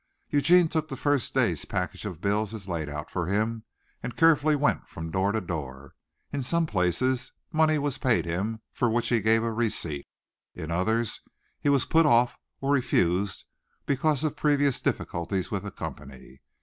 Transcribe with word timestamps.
Eugene 0.31 0.67
took 0.67 0.87
the 0.89 0.97
first 0.97 1.31
day's 1.35 1.63
package 1.63 2.05
of 2.07 2.21
bills 2.21 2.55
as 2.55 2.67
laid 2.67 2.89
out 2.89 3.11
for 3.11 3.27
him, 3.27 3.63
and 4.01 4.15
carefully 4.17 4.55
went 4.55 4.87
from 4.87 5.11
door 5.11 5.31
to 5.31 5.39
door. 5.39 5.93
In 6.33 6.41
some 6.41 6.65
places 6.65 7.33
money 7.51 7.77
was 7.77 7.99
paid 7.99 8.25
him 8.25 8.61
for 8.73 8.89
which 8.89 9.09
he 9.09 9.19
gave 9.19 9.43
a 9.43 9.51
receipt, 9.53 10.07
in 10.55 10.71
others 10.71 11.21
he 11.59 11.69
was 11.69 11.85
put 11.85 12.07
off 12.07 12.35
or 12.61 12.71
refused 12.73 13.45
because 13.85 14.23
of 14.23 14.35
previous 14.35 14.81
difficulties 14.81 15.51
with 15.51 15.61
the 15.61 15.69
company. 15.69 16.41